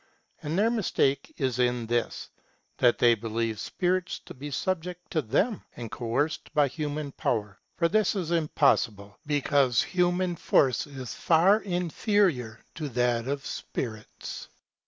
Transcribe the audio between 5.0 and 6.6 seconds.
to them, and coercible